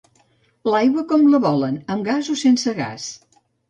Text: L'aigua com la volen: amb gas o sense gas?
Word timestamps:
L'aigua 0.69 1.03
com 1.13 1.29
la 1.35 1.43
volen: 1.45 1.79
amb 1.97 2.11
gas 2.11 2.35
o 2.39 2.43
sense 2.47 2.79
gas? 2.85 3.11